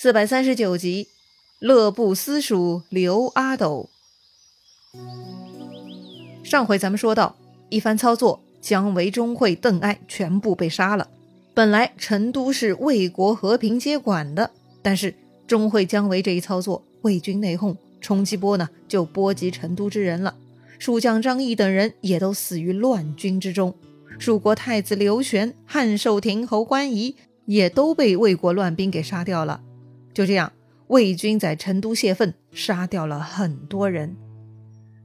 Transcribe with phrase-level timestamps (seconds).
[0.00, 1.08] 四百三十九集，
[1.58, 3.90] 乐不思蜀刘阿斗。
[6.44, 7.34] 上回咱们说到，
[7.68, 11.08] 一番操作，姜维、钟会、邓艾全部被杀了。
[11.52, 15.12] 本来成都是魏国和平接管的，但是
[15.48, 20.36] 钟会、姜维这一操作，魏军内讧，冲击波呢就波及成都之人了。
[20.78, 23.74] 蜀将张翼等人也都死于乱军之中。
[24.20, 29.62] 蜀国太子刘玄、汉寿亭侯关仪也都被魏国乱兵给杀掉了。
[30.18, 30.52] 就这样，
[30.88, 34.16] 魏军在成都泄愤，杀掉了很多人。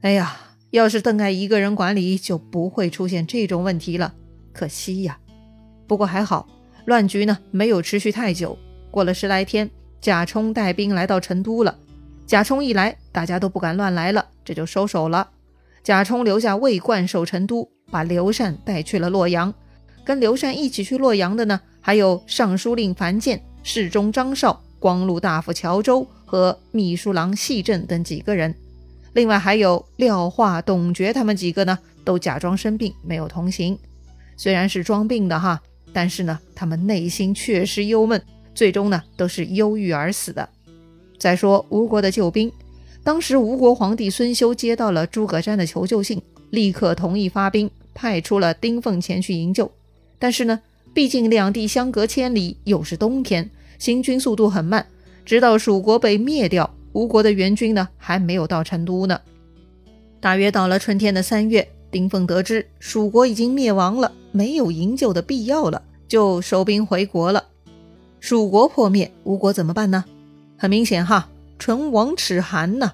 [0.00, 0.36] 哎呀，
[0.70, 4.12] 要是邓艾一个人管理，就不会出现这种问题了。
[4.52, 5.16] 可惜呀。
[5.86, 6.48] 不过还好，
[6.86, 8.58] 乱局呢没有持续太久。
[8.90, 11.78] 过了十来天，贾充带兵来到成都了。
[12.26, 15.30] 贾充一来，大家都不敢乱来了，这就收手了。
[15.84, 19.54] 贾充留下魏冠守成都，把刘禅带去了洛阳。
[20.04, 24.60] 跟刘禅一起去洛阳的呢，还有尚书令樊建、侍中张绍。
[24.84, 28.54] 光禄大夫乔州和秘书郎细正等几个人，
[29.14, 33.78] 另外还有廖化、董厥他们几个呢，都假装生病没有同行。
[34.36, 35.62] 虽然是装病的哈，
[35.94, 38.22] 但是呢，他们内心确实忧闷，
[38.54, 40.46] 最终呢都是忧郁而死的。
[41.18, 42.52] 再说吴国的救兵，
[43.02, 49.72] 当时吴国皇帝孙休接到了诸葛瞻的求救信，立刻同意发兵，派出了丁奉前去营救。
[50.18, 50.60] 但是呢，
[50.92, 53.48] 毕竟两地相隔千里，又是冬天。
[53.78, 54.86] 行军速度很慢，
[55.24, 59.20] 直到蜀国被灭掉，吴国的援军呢还没有到成都呢。
[60.20, 67.44] 大约到了春天的三月，丁奉得知蜀国已经灭亡了，没有营救的必要了，就收兵回国了。
[68.20, 70.04] 蜀国破灭，吴国怎么办呢？
[70.56, 71.28] 很明显哈，
[71.58, 72.92] 唇亡齿寒呐。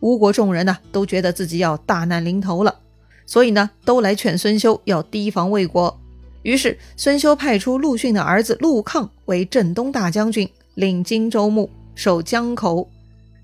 [0.00, 2.80] 吴国众人呢都觉得自己要大难临头了，
[3.26, 6.01] 所以呢都来劝孙休要提防魏国。
[6.42, 12.88] 于是，孙休派出陆逊的儿子陆抗为镇东大将军，领荆州牧，守江口；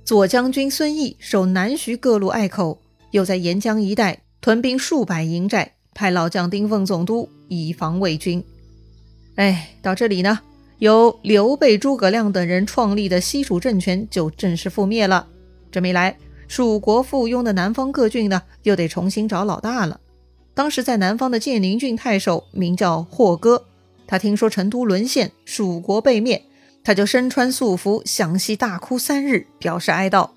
[0.05, 2.81] 左将军孙毅守南徐各路隘口，
[3.13, 8.43] 又在沿江一带屯兵数百营寨，派老将丁奉总督，以防魏军。
[9.37, 10.41] 哎，到这里呢，
[10.79, 15.27] 由刘备、诸葛亮等人创立的西蜀政权就正式覆灭了。
[15.71, 16.17] 这么一来，
[16.49, 20.01] 蜀国附庸的南方各郡呢，又得重新找老大了。
[20.59, 23.65] 当时在南方的建宁郡太守名叫霍哥，
[24.09, 26.43] 他听说成都沦陷，蜀国被灭，
[26.83, 30.31] 他就身穿素服，向西大哭三日，表示哀悼。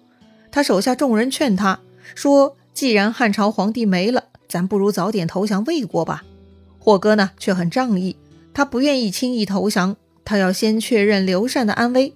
[0.51, 1.79] 他手下众人劝他
[2.13, 6.23] 说：“既然汉朝皇帝没了，咱不如早点投降魏国吧。”
[6.77, 8.15] 霍哥呢却很仗义，
[8.53, 12.13] 他不愿意轻易投降，他要先确认刘禅的安危。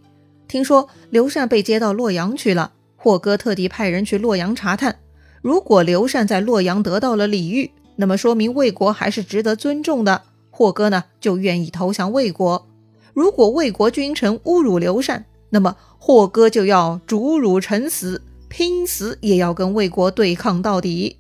[0.48, 5.00] 听说刘禅被接到洛阳去了，霍哥特地派人去洛阳查探，
[5.42, 7.72] 如果刘禅在洛阳得到了礼遇。
[7.96, 12.68] 那么说明魏国还是值得尊重的，霍哥呢就愿意投降魏国。
[13.14, 21.18] 如果魏国君臣侮辱刘禅，那么霍哥就要逐辱臣死，拼死也要跟魏国对抗到底。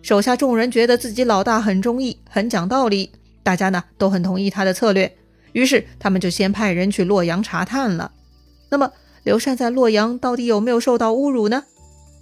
[0.00, 3.10] 手下众人觉得自己老大很忠义，很讲道理，
[3.42, 5.14] 大家呢都很同意他的策略，
[5.52, 8.12] 于是他们就先派人去洛阳查探了。
[8.70, 8.90] 那么
[9.24, 11.64] 刘禅在洛阳到底有没有受到侮辱呢？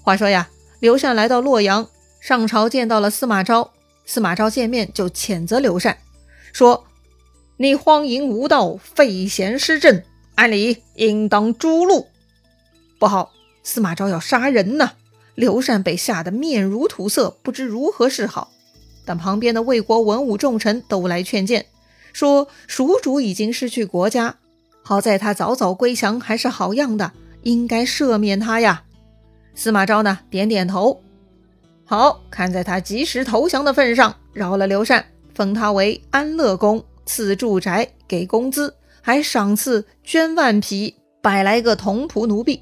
[0.03, 0.49] 话说呀，
[0.81, 1.87] 刘禅来到洛阳，
[2.21, 3.71] 上朝见到了司马昭。
[4.07, 5.99] 司马昭见面就谴责刘禅，
[6.53, 6.87] 说
[7.59, 10.03] ：“你荒淫无道，废贤失政，
[10.37, 12.07] 按理应当诛戮。”
[12.99, 14.93] 不好，司马昭要杀人呢。
[15.35, 18.53] 刘禅被吓得面如土色，不知如何是好。
[19.05, 21.67] 但旁边的魏国文武重臣都来劝谏，
[22.13, 24.37] 说：“蜀主已经失去国家，
[24.83, 27.13] 好在他早早归降，还是好样的，
[27.43, 28.85] 应该赦免他呀。”
[29.55, 31.03] 司马昭呢，点点头。
[31.89, 42.61] 好，看在他及时投降的份上，饶了刘禅，封他为安乐公，赐住宅，给工资，还赏赐绢万匹，百来个童仆奴婢。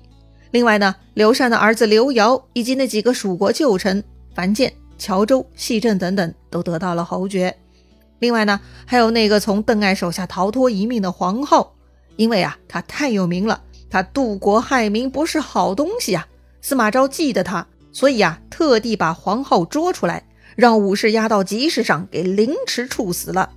[0.50, 4.04] 另外呢，刘禅的儿子刘繇以及那几个蜀国旧臣
[4.34, 7.56] 樊建、乔州、细镇等等，都得到了侯爵。
[8.18, 11.74] 另外呢，还有那个从邓艾手下逃脱一命的黄浩，
[12.16, 16.28] 因为啊，他太有名了，他渡国害民，不是好东西啊。
[16.60, 17.66] 司马昭记得他。
[17.94, 20.24] 所以啊，特地把黄浩捉出来，
[20.56, 23.50] 让武士押到集市上给凌迟处死了。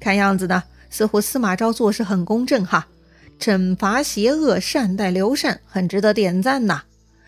[0.00, 2.88] 看样子呢，似乎司马昭做事很公正哈，
[3.38, 6.84] 惩罚邪恶，善待刘禅，很值得点赞呐。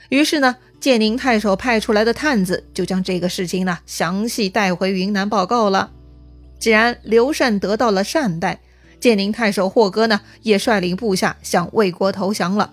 [0.09, 5.91] 于是呢，建宁太守派出来的探子就将这个事情呢详细带回云南报告了。
[6.59, 8.59] 既然刘禅得到了善待，
[8.99, 12.73] 建宁太守霍哥呢也率领部下向魏国投降了。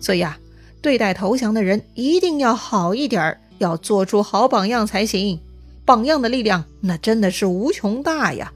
[0.00, 0.38] 所以啊。
[0.86, 5.40] 对待投降的人一定要好一点儿，要做出好榜样才行。
[5.84, 8.52] 榜样的力量那真的是无穷大呀。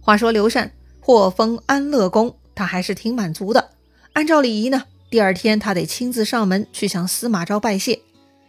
[0.00, 3.70] 话说刘禅获封安乐公，他还是挺满足的。
[4.14, 8.00] 按照礼仪呢，第二天他得亲自上门去向司马昭拜谢。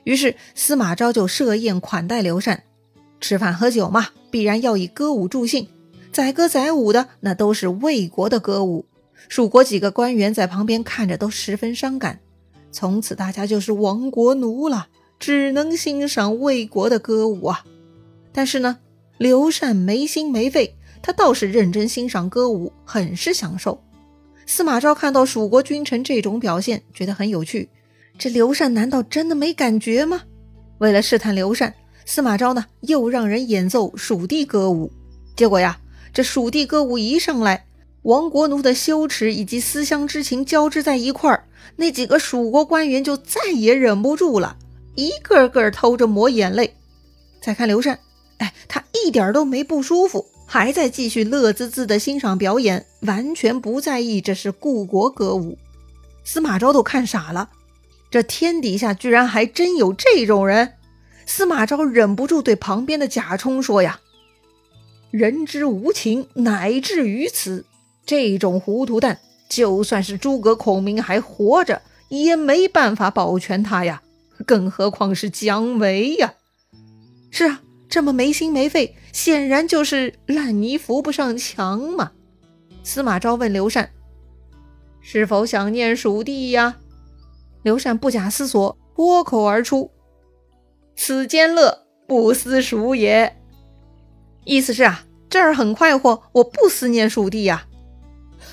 [0.03, 2.63] 于是司马昭就设宴款待刘禅，
[3.21, 5.67] 吃饭喝酒嘛，必然要以歌舞助兴。
[6.11, 8.87] 载歌载舞的那都是魏国的歌舞，
[9.27, 12.19] 蜀国几个官员在旁边看着都十分伤感。
[12.71, 14.87] 从此大家就是亡国奴了，
[15.19, 17.63] 只能欣赏魏国的歌舞啊。
[18.31, 18.77] 但是呢，
[19.17, 23.81] 刘禅没心没肺，他倒是认真欣赏歌舞，很是享受。
[24.45, 27.69] 司马昭看到蜀国君臣这种表现，觉得很有趣。
[28.17, 30.21] 这刘禅难道真的没感觉吗？
[30.79, 31.73] 为了试探刘禅，
[32.05, 34.91] 司马昭呢又让人演奏蜀地歌舞。
[35.35, 35.79] 结果呀，
[36.13, 37.65] 这蜀地歌舞一上来，
[38.03, 44.57] 亡国奴的羞耻以及思乡之情交织在一块儿，那几个蜀国官员就再也忍不住了，
[44.95, 46.75] 一个个偷着抹眼泪。
[47.41, 47.99] 再看刘禅，
[48.37, 50.25] 哎，他一点都没不舒服。
[50.51, 55.59] 还在继续乐滋滋地欣赏表演，完全不在意这是故国歌舞。
[56.23, 57.49] 司马昭都看傻了，
[58.09, 60.73] 这天底下居然还真有这种人！
[61.27, 63.99] 司马昭忍不住对旁边的贾充说：“呀，
[65.11, 67.65] 人之无情，乃至于此。
[68.09, 74.01] 这种糊涂蛋，就算是诸葛孔明还活着，也没办法保全他呀，
[74.47, 76.33] 更何况是姜维呀？
[77.29, 82.11] 是啊。”这么没心没肺，显然就是烂泥扶不上墙嘛！
[82.83, 83.91] 司马昭问刘禅
[85.01, 86.77] ：“是否想念蜀地呀？”
[87.61, 89.91] 刘禅不假思索，脱口而出
[90.95, 93.37] ：“此间乐，不思蜀也。”
[94.45, 97.65] 意思是啊，这儿很快活，我不思念蜀地呀。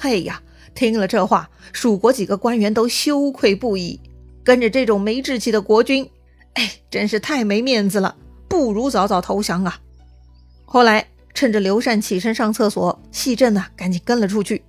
[0.07, 0.41] 哎呀，
[0.73, 3.99] 听了这话，蜀国几个官员都羞愧不已，
[4.45, 6.09] 跟着这种没志气的国君，
[6.53, 8.15] 哎，真是太没面子了。
[8.49, 9.81] 不如早早投降啊！
[10.65, 14.63] 后来趁着刘禅起身上厕所，细朕呢赶紧跟了出去。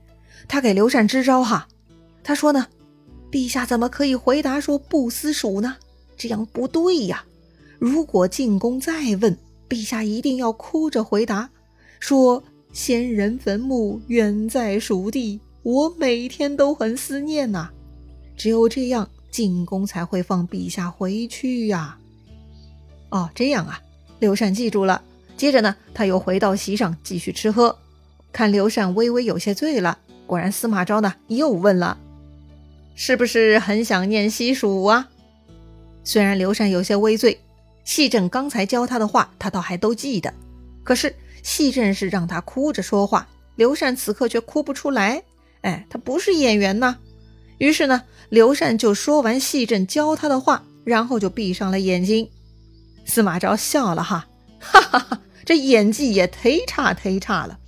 [0.48, 1.68] 他给刘禅支招哈，
[2.24, 2.66] 他说呢
[3.30, 5.76] ：“陛下怎么可以回答说不思蜀呢？
[6.18, 7.24] 这样不对呀！
[7.78, 8.92] 如果进宫再
[9.22, 9.38] 问，
[9.70, 11.52] 陛下一定要哭着回答，
[12.00, 12.44] 说
[12.78, 17.72] 先人坟墓远在蜀地，我每天都很思念呐。
[18.36, 21.98] 只有这样，进宫才会放陛下回去呀。”
[23.10, 23.82] 哦，这样啊，
[24.20, 25.02] 刘禅记住了。
[25.36, 27.76] 接着呢，他又回到席上继续吃喝。
[28.32, 29.98] 看刘禅微微有些醉了，
[30.28, 31.98] 果然司马昭呢又问了
[32.94, 35.10] ：“是不是很想念西蜀啊？”
[36.06, 37.40] 虽然刘禅有些微醉，
[37.84, 40.32] 细朕刚才教他的话，他倒还都记得。
[40.88, 41.14] 可是
[41.44, 45.22] 戏正是让他哭着说话，刘禅此刻却哭不出来。
[45.60, 46.96] 哎，他不是演员呐。
[47.58, 52.30] 于是呢，刘禅就说完戏朕教他的话，然后就闭上了眼睛。
[53.06, 54.30] 司马昭笑了哈，
[54.62, 57.60] 哈哈哈，这演技也忒差忒差了。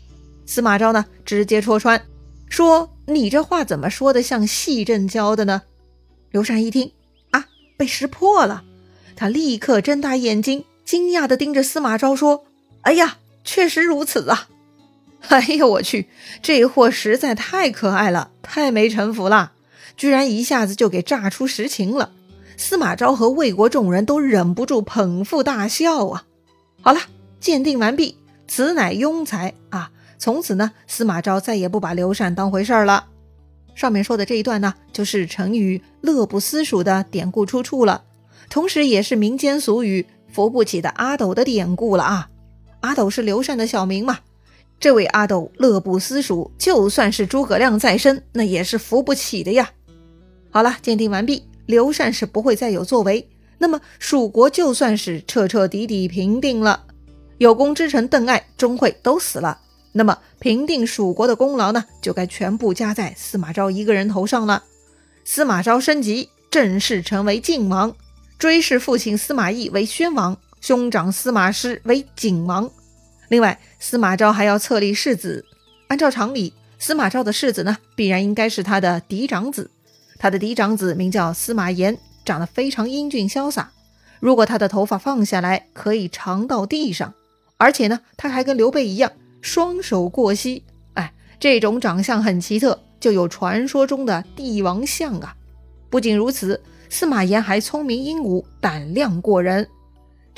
[0.46, 2.02] 司马昭呢，直接戳穿，
[2.48, 5.64] 说：“你这话怎么说的像戏朕教的呢？”
[6.32, 6.94] 刘禅一听
[7.32, 8.64] 啊，被识破了，
[9.18, 12.46] 他立刻睁大眼睛，惊讶地盯着司马昭说
[12.82, 14.48] ：“哎呀，确实如此啊！
[15.28, 16.08] 哎呀，我去，
[16.42, 19.52] 这货实在太可爱了，太没城府了，
[19.98, 22.12] 居然一下子就给炸出实情了。”
[22.56, 26.26] 司马昭和魏国众人都忍不住捧腹大笑啊！
[26.82, 27.00] 好了，
[27.40, 28.18] 鉴定完毕，
[28.48, 29.92] 此乃庸才啊！
[30.18, 33.06] 从此呢，司马昭再也不把刘禅当回事儿了。
[33.76, 38.04] 上面说的这一段呢，就是成语“乐不思蜀”的典故出处了，
[38.50, 42.30] 同时也是民间俗语“扶不起的阿斗”的典故了啊！
[42.82, 44.20] 阿斗是刘禅的小名嘛？
[44.80, 49.72] 这位阿斗乐不思蜀，就算是诸葛亮在身，那也是扶不起的呀！
[50.52, 51.44] 好了，鉴定完毕。
[51.66, 56.86] 刘禅是不会再有作为，那么蜀国就算是彻彻底底平定了，
[57.38, 59.60] 有功之臣邓艾、钟会都死了，
[59.92, 64.64] 那么平定蜀国的功劳呢，就该全部加在司马昭一个人头上了。
[65.26, 67.96] 司马昭升级，正式成为晋王，
[68.40, 72.70] 追谥父亲司马懿为宣王，兄长司马师为景王。
[73.30, 75.46] 另外，司马昭还要册立世子，
[75.88, 79.70] 按照常理，司马昭的世子呢，必然应该是他的嫡长子。
[80.18, 83.72] 他的嫡长子名叫司马炎，长得非常英俊潇洒。
[84.20, 87.14] 如果他的头发放下来，可以长到地上，
[87.58, 89.12] 而且呢，他还跟刘备一样，
[89.42, 90.64] 双手过膝。
[90.96, 95.34] 哎，这种长相很奇特，就有传说中的帝王相啊。
[95.90, 99.66] 不仅如此，司马炎还聪明英武，胆量过人。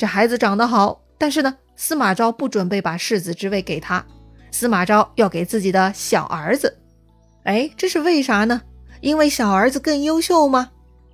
[0.02, 4.04] 这孩子长得好，但是呢，司马昭不准备把世子之位给他，
[4.50, 6.76] 司马昭要给自己的小儿子。
[7.44, 8.62] 哎，这是为啥呢？
[9.00, 10.70] 因为小儿子更优秀吗？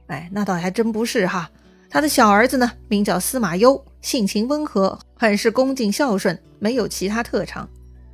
[0.06, 1.50] 哎，那倒还真不是哈。
[1.90, 7.68] 他的小儿子呢，名叫司马攸，性情温和，很是恭敬孝顺，没有其他特长。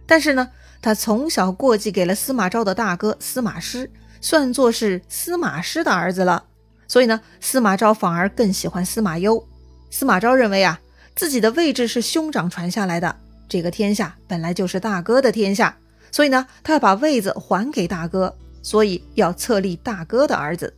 [0.09, 0.51] 但是呢，
[0.83, 3.89] 他从小过继给了司马昭的大哥司马师，
[4.21, 6.47] 算作是司马师的儿子了。
[6.89, 9.47] 所以呢，司马昭反而更喜欢司马攸。
[9.95, 10.81] 司马昭认为啊，
[11.15, 13.15] 自己的位置是兄长传下来的，
[13.49, 15.77] 这个天下本来就是大哥的天下，
[16.11, 20.75] 所以呢，他要把位子还给大哥，所以要册立大哥的儿子。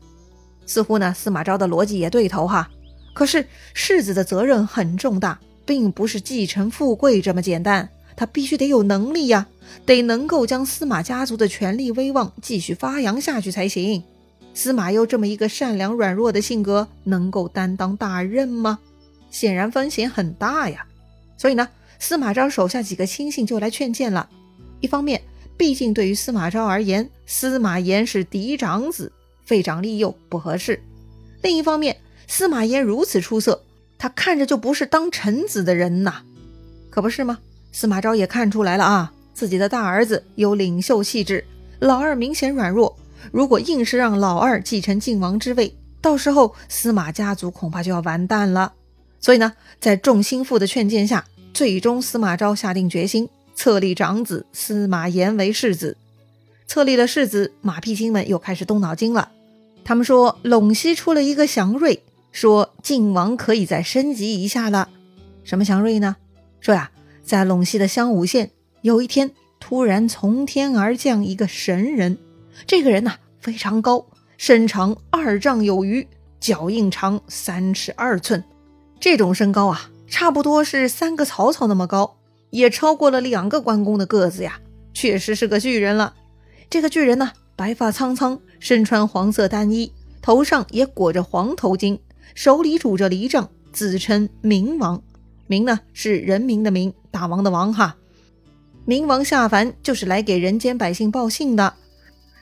[0.67, 2.69] 似乎呢，司马昭的逻辑也对头哈。
[3.15, 9.47] 可是世子的责任很重大，并不是继承富贵这么简单，他必须得有能力呀，
[9.87, 14.03] 得能够将司马家族的权力威望继续发扬下去才行。
[14.53, 18.79] 司马攸这么一个善良软弱的性格，能够担当大任吗？
[19.31, 20.87] 显然风险很大呀。
[21.37, 21.69] 所以呢，
[21.99, 24.29] 司马昭手下几个亲信就来劝谏了。
[24.81, 25.23] 一方面，
[25.57, 29.13] 毕竟对于司马昭而言，司马炎是嫡长子。
[29.45, 30.83] 废长立幼不合适。
[31.41, 33.63] 另一方面，司马炎如此出色，
[33.97, 36.23] 他看着就不是当臣子的人呐，
[36.91, 37.39] 可不是吗？
[37.71, 41.45] 司马昭也看出来了啊，自己的大儿子有领袖气质，
[41.79, 42.97] 老二明显软弱。
[43.31, 48.73] 如果硬是让老二继承晋王之位，到时候司马家族恐怕就要完蛋了。
[49.27, 55.97] 所以呢，在众心腹的劝谏下，最终司马昭下定决心册立长子司马炎为世子。
[56.69, 59.33] 册立了世子，马屁精们又开始动脑筋了。
[59.83, 64.91] 他们说陇西出了一个祥瑞，说晋王可以再升级一下了。
[65.43, 66.15] 什么祥瑞呢？
[66.61, 66.93] 说呀，
[67.25, 68.53] 在陇西的襄武县，
[68.83, 72.17] 有一天突然从天而降一个神人。
[72.65, 74.07] 这个人呐非常高，
[74.39, 76.07] 身长二丈有余，
[76.39, 78.45] 脚印长三尺二寸。
[78.99, 82.17] 这种身高啊，差不多是三个曹操那么高，
[82.51, 84.61] 也超过了两个关公的个子呀。
[84.95, 86.15] 确实是个巨人了。
[86.71, 88.41] 这个巨人呢，白发苍苍。
[88.59, 91.99] 身穿黄色单衣，头上也裹着黄头巾，
[92.35, 95.03] 手里拄着犁杖，自称明王。
[95.47, 97.97] 明呢是人民的民，大王的王哈。
[98.87, 101.75] 明王下凡就是来给人间百姓报信的，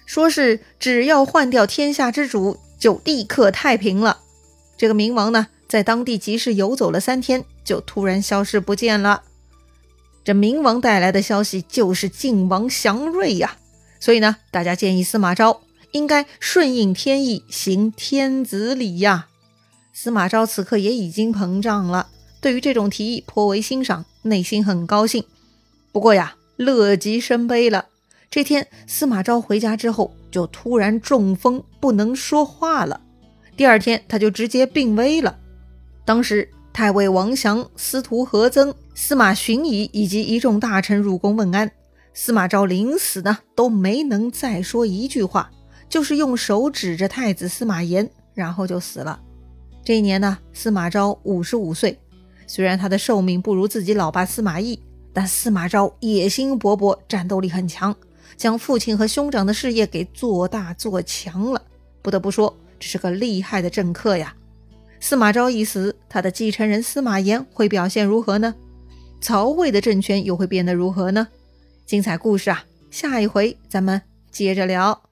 [0.06, 4.20] 说是只要换掉天下之主，就立刻太平了。
[4.76, 9.22] 这个明王呢，在当地集市游走了三天，就突然消失不见了。
[10.22, 13.58] 这明王带来的消息就是晋王祥瑞呀，
[14.00, 15.60] 所以呢，大家建议司马昭。
[15.92, 19.28] 应该顺应天意，行天子礼呀。
[19.92, 22.08] 司马昭此刻也已经膨胀了，
[22.40, 25.22] 对于这种提议颇为欣赏，内心很高兴。
[25.92, 27.86] 不过呀，乐极生悲了。
[28.28, 33.00] 这天，司马昭回家之后，就突然中风，不能说话了。
[33.56, 35.38] 第二天，他就直接病危了。
[36.04, 41.70] 当时，太尉王祥、司徒何曾、司马荀彧以及一众大臣入宫问安。
[42.12, 45.50] 司马昭临死呢，都没能再说一句话。
[45.88, 49.20] 就是用手指着太子司马炎，然后就死了。
[49.84, 51.98] 这一年呢，司马昭五十五岁。
[52.46, 54.78] 虽然他的寿命不如自己老爸司马懿，
[55.12, 57.94] 但司马昭野心勃勃，战斗力很强，
[58.36, 61.62] 将父亲和兄长的事业给做大做强了。
[62.02, 64.34] 不得不说，这是个厉害的政客呀。
[65.06, 68.54] 司马昭一死，他的继承人司马炎会表现如何呢？
[69.20, 71.28] 曹魏的政权又会变得如何呢？
[71.84, 75.03] 精彩故事啊，下一回咱们接着聊。